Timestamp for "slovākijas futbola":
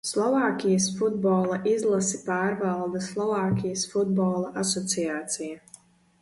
0.09-1.59, 3.09-4.51